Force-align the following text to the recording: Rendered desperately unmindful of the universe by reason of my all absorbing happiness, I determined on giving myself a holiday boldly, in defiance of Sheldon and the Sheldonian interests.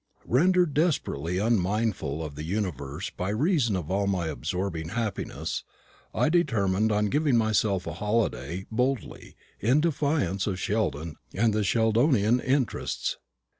Rendered 0.25 0.73
desperately 0.73 1.37
unmindful 1.37 2.25
of 2.25 2.33
the 2.33 2.43
universe 2.43 3.11
by 3.11 3.29
reason 3.29 3.75
of 3.75 3.87
my 3.87 3.93
all 3.93 4.23
absorbing 4.33 4.89
happiness, 4.89 5.63
I 6.11 6.27
determined 6.27 6.91
on 6.91 7.05
giving 7.11 7.37
myself 7.37 7.85
a 7.85 7.93
holiday 7.93 8.65
boldly, 8.71 9.35
in 9.59 9.79
defiance 9.79 10.47
of 10.47 10.59
Sheldon 10.59 11.17
and 11.35 11.53
the 11.53 11.63
Sheldonian 11.63 12.39
interests. 12.39 13.19